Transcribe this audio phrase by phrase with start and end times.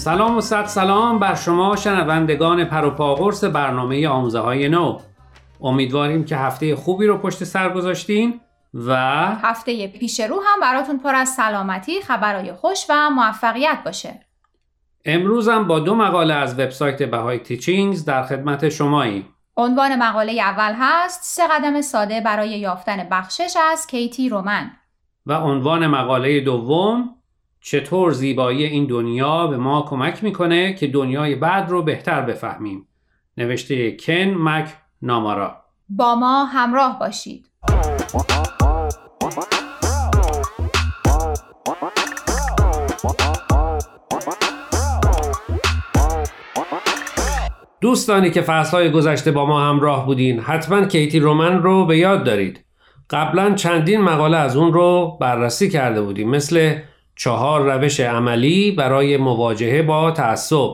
[0.00, 4.98] سلام و صد سلام بر شما شنوندگان پروپاقرس برنامه آموزه های نو
[5.60, 8.40] امیدواریم که هفته خوبی رو پشت سر گذاشتین
[8.74, 8.96] و
[9.42, 14.20] هفته پیش رو هم براتون پر از سلامتی، خبرهای خوش و موفقیت باشه.
[15.04, 19.28] امروز هم با دو مقاله از وبسایت بهای تیچینگز در خدمت شماییم.
[19.56, 24.70] عنوان مقاله اول هست سه قدم ساده برای یافتن بخشش از کیتی رومن
[25.26, 27.19] و عنوان مقاله دوم
[27.62, 32.88] چطور زیبایی این دنیا به ما کمک می‌کنه که دنیای بعد رو بهتر بفهمیم.
[33.36, 34.68] نوشته کن مک
[35.02, 35.56] نامارا
[35.88, 37.46] با ما همراه باشید.
[47.80, 52.64] دوستانی که فصلهای گذشته با ما همراه بودین حتما کیتی رومن رو به یاد دارید.
[53.10, 56.78] قبلا چندین مقاله از اون رو بررسی کرده بودیم مثل
[57.22, 60.70] چهار روش عملی برای مواجهه با تعصب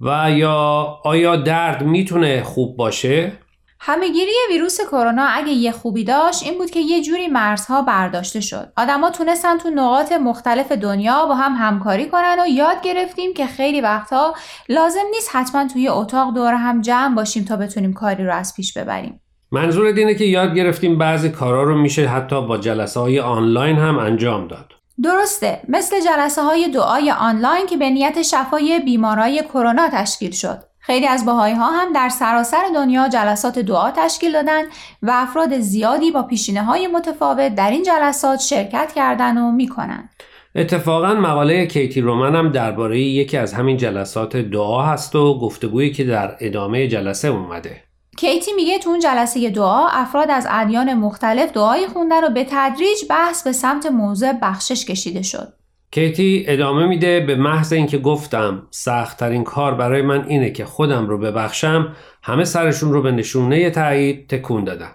[0.00, 3.32] و یا آیا درد می‌تونه خوب باشه؟
[3.80, 8.72] همهگیری ویروس کرونا اگه یه خوبی داشت این بود که یه جوری مرزها برداشته شد.
[8.76, 13.80] آدما تونستن تو نقاط مختلف دنیا با هم همکاری کنن و یاد گرفتیم که خیلی
[13.80, 14.34] وقتها
[14.68, 18.78] لازم نیست حتما توی اتاق دور هم جمع باشیم تا بتونیم کاری رو از پیش
[18.78, 19.20] ببریم.
[19.50, 23.98] منظور اینه که یاد گرفتیم بعضی کارا رو میشه حتی با جلسه های آنلاین هم
[23.98, 24.71] انجام داد.
[25.02, 30.58] درسته مثل جلسه های دعای آنلاین که به نیت شفای بیمارای کرونا تشکیل شد.
[30.78, 34.62] خیلی از باهایی ها هم در سراسر دنیا جلسات دعا تشکیل دادن
[35.02, 40.08] و افراد زیادی با پیشینه های متفاوت در این جلسات شرکت کردن و می‌کنن.
[40.54, 46.04] اتفاقا مقاله کیتی رومن هم درباره یکی از همین جلسات دعا هست و گفتگویی که
[46.04, 47.91] در ادامه جلسه اومده.
[48.18, 52.98] کیتی میگه تو اون جلسه دعا افراد از ادیان مختلف دعای خوندن و به تدریج
[53.10, 55.52] بحث به سمت موضوع بخشش کشیده شد.
[55.90, 61.18] کیتی ادامه میده به محض اینکه گفتم سختترین کار برای من اینه که خودم رو
[61.18, 64.92] ببخشم همه سرشون رو به نشونه تایید تکون دادن.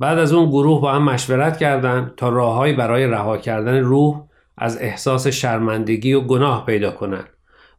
[0.00, 4.22] بعد از اون گروه با هم مشورت کردن تا راههایی برای رها کردن روح
[4.58, 7.24] از احساس شرمندگی و گناه پیدا کنن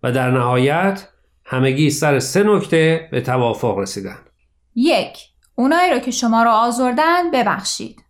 [0.04, 1.08] و در نهایت
[1.46, 4.18] همگی سر سه نکته به توافق رسیدن.
[4.76, 5.18] یک
[5.56, 8.04] اونایی رو که شما رو آزردن ببخشید.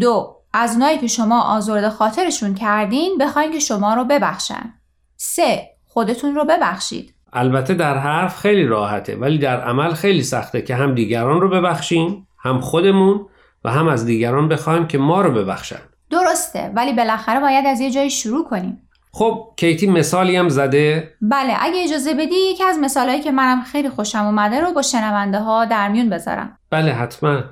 [0.00, 4.74] دو از اونایی که شما آزرده خاطرشون کردین بخواین که شما رو ببخشن.
[5.16, 7.14] سه خودتون رو ببخشید.
[7.32, 12.28] البته در حرف خیلی راحته ولی در عمل خیلی سخته که هم دیگران رو ببخشیم
[12.38, 13.26] هم خودمون
[13.64, 15.80] و هم از دیگران بخوایم که ما رو ببخشن.
[16.10, 18.88] درسته ولی بالاخره باید از یه جایی شروع کنیم.
[19.14, 23.88] خب کیتی مثالی هم زده؟ بله اگه اجازه بدی یکی از مثالهایی که منم خیلی
[23.88, 26.58] خوشم اومده رو با شنونده ها در میون بذارم.
[26.70, 27.42] بله حتما.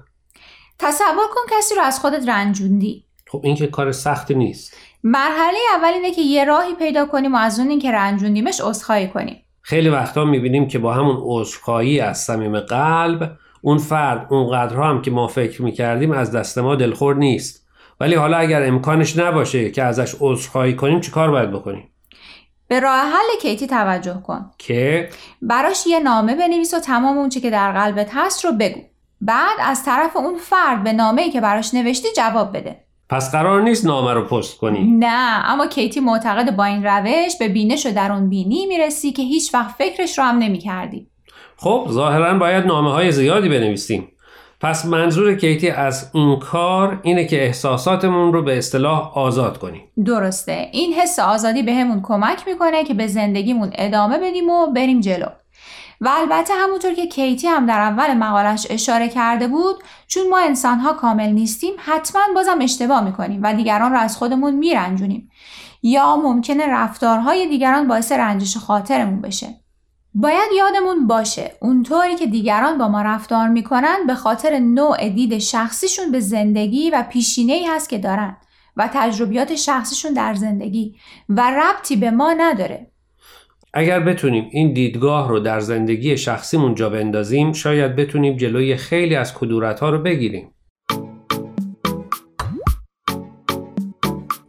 [0.78, 3.04] تصور کن کسی رو از خودت رنجوندی.
[3.28, 4.76] خب این که کار سختی نیست.
[5.04, 9.36] مرحله اول اینه که یه راهی پیدا کنیم و از اون اینکه رنجوندیمش عذرخواهی کنیم.
[9.62, 15.10] خیلی وقتا می‌بینیم که با همون عذرخواهی از صمیم قلب اون فرد اونقدرها هم که
[15.10, 17.59] ما فکر می‌کردیم از دست ما دلخور نیست.
[18.00, 21.88] ولی حالا اگر امکانش نباشه که ازش عذرخواهی کنیم چیکار باید بکنیم؟
[22.68, 24.50] به راه حل کیتی توجه کن.
[24.58, 25.08] که؟
[25.42, 28.80] براش یه نامه بنویس و تمام اونچه که در قلبت هست رو بگو.
[29.20, 32.84] بعد از طرف اون فرد به نامه‌ای که براش نوشتی جواب بده.
[33.08, 37.48] پس قرار نیست نامه رو پست کنی؟ نه اما کیتی معتقد با این روش به
[37.48, 41.10] بینش و درون بینی می‌رسی که هیچ وقت فکرش رو هم نمی‌کردی.
[41.56, 44.08] خب ظاهرا باید نامه های زیادی بنویسیم.
[44.60, 49.82] پس منظور کیتی از این کار اینه که احساساتمون رو به اصطلاح آزاد کنیم.
[50.04, 50.68] درسته.
[50.72, 55.26] این حس آزادی بهمون به کمک می‌کنه که به زندگیمون ادامه بدیم و بریم جلو.
[56.00, 59.76] و البته همونطور که کیتی هم در اول مقالش اشاره کرده بود
[60.06, 65.30] چون ما انسانها کامل نیستیم حتما بازم اشتباه می‌کنیم و دیگران رو از خودمون میرنجونیم.
[65.82, 69.59] یا ممکنه رفتارهای دیگران باعث رنجش خاطرمون بشه.
[70.14, 76.12] باید یادمون باشه اونطوری که دیگران با ما رفتار می‌کنن به خاطر نوع دید شخصیشون
[76.12, 78.36] به زندگی و پیشینه ای هست که دارن
[78.76, 80.94] و تجربیات شخصیشون در زندگی
[81.28, 82.86] و ربطی به ما نداره.
[83.74, 89.34] اگر بتونیم این دیدگاه رو در زندگی شخصیمون جا بندازیم شاید بتونیم جلوی خیلی از
[89.34, 90.50] کدورت ها رو بگیریم.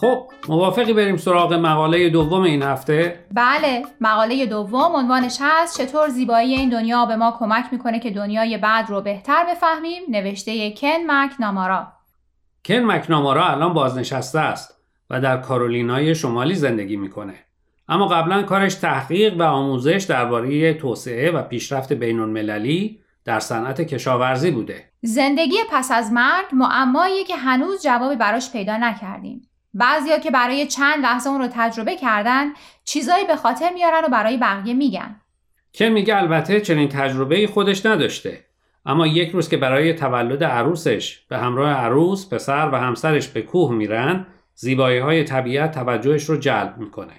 [0.00, 6.54] خب موافقی بریم سراغ مقاله دوم این هفته؟ بله مقاله دوم عنوانش هست چطور زیبایی
[6.54, 11.92] این دنیا به ما کمک می‌کنه که دنیای بعد رو بهتر بفهمیم نوشته کن مکنامارا
[12.64, 14.80] کن مکنامارا الان بازنشسته است
[15.10, 17.34] و در کارولینای شمالی زندگی می‌کنه
[17.88, 24.50] اما قبلا کارش تحقیق و آموزش درباره توسعه و پیشرفت بین المللی در صنعت کشاورزی
[24.50, 24.84] بوده.
[25.02, 29.49] زندگی پس از مرگ معماییه که هنوز جوابی براش پیدا نکردیم.
[29.74, 32.52] بعضیا که برای چند لحظه اون رو تجربه کردن
[32.84, 35.20] چیزایی به خاطر میارن و برای بقیه میگن.
[35.72, 38.44] که میگه البته چنین تجربه خودش نداشته.
[38.86, 43.72] اما یک روز که برای تولد عروسش به همراه عروس، پسر و همسرش به کوه
[43.72, 47.12] میرن، زیبایی های طبیعت توجهش رو جلب می‌کنه.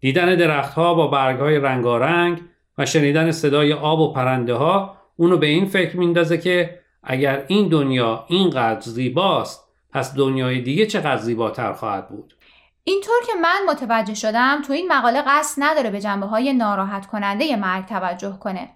[0.00, 2.40] دیدن درختها با برگ های رنگارنگ
[2.78, 7.68] و شنیدن صدای آب و پرنده ها اونو به این فکر میندازه که اگر این
[7.68, 12.34] دنیا اینقدر زیباست پس دنیای دیگه چقدر زیباتر خواهد بود؟
[12.84, 17.56] اینطور که من متوجه شدم تو این مقاله قصد نداره به جنبه های ناراحت کننده
[17.56, 18.68] مرگ توجه کنه.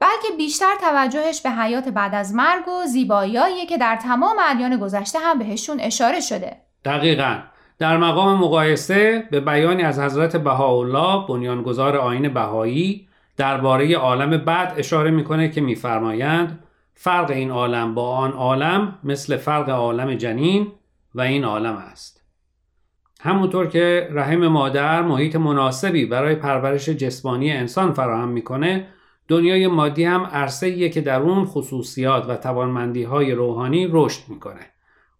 [0.00, 5.18] بلکه بیشتر توجهش به حیات بعد از مرگ و زیباییایی که در تمام ادیان گذشته
[5.18, 6.56] هم بهشون اشاره شده.
[6.84, 7.38] دقیقا.
[7.78, 15.10] در مقام مقایسه به بیانی از حضرت بهاءالله بنیانگذار آین بهایی درباره عالم بعد اشاره
[15.10, 16.64] می‌کنه که میفرمایند
[17.00, 20.72] فرق این عالم با آن عالم مثل فرق عالم جنین
[21.14, 22.24] و این عالم است.
[23.20, 28.86] همونطور که رحم مادر محیط مناسبی برای پرورش جسمانی انسان فراهم می‌کنه
[29.28, 34.66] دنیای مادی هم عرصه که در اون خصوصیات و توانمندی های روحانی رشد می‌کنه.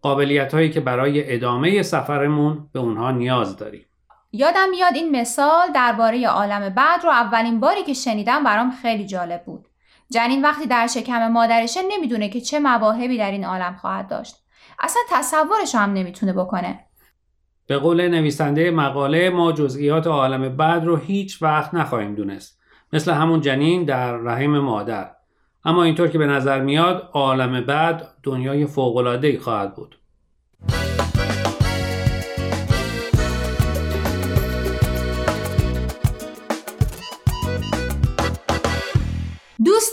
[0.01, 3.85] قابلیت هایی که برای ادامه سفرمون به اونها نیاز داریم.
[4.31, 9.43] یادم میاد این مثال درباره عالم بعد رو اولین باری که شنیدم برام خیلی جالب
[9.45, 9.68] بود.
[10.11, 14.35] جنین وقتی در شکم مادرشه نمی‌دونه که چه مواهبی در این عالم خواهد داشت.
[14.79, 16.79] اصلا تصورش هم نمی‌تونه بکنه.
[17.67, 22.59] به قول نویسنده مقاله ما جزئیات عالم بعد رو هیچ وقت نخواهیم دونست.
[22.93, 25.11] مثل همون جنین در رحم مادر.
[25.65, 29.95] اما اینطور که به نظر میاد عالم بعد دنیای فوق‌العاده‌ای خواهد بود.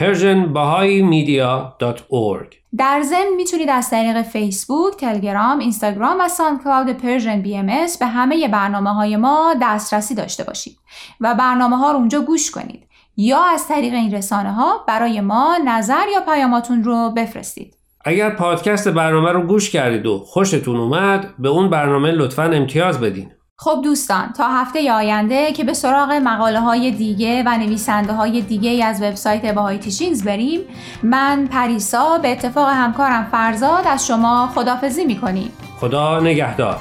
[0.00, 7.66] persianbahaimedia.org در ضمن می‌تونید از طریق فیسبوک، تلگرام، اینستاگرام و SoundCloud Persian BMS
[8.00, 10.78] به همه برنامه های ما دسترسی داشته باشید
[11.20, 12.86] و برنامه ها رو اونجا گوش کنید
[13.16, 17.76] یا از طریق این رسانه ها برای ما نظر یا پیاماتون رو بفرستید.
[18.04, 23.32] اگر پادکست برنامه رو گوش کردید و خوشتون اومد به اون برنامه لطفا امتیاز بدین.
[23.62, 28.84] خب دوستان تا هفته آینده که به سراغ مقاله های دیگه و نویسنده های دیگه
[28.84, 30.60] از وبسایت Bahai Teachings بریم
[31.02, 35.52] من پریسا به اتفاق همکارم فرزاد از شما خدافزی می‌کنیم.
[35.80, 36.80] خدا نگهدار.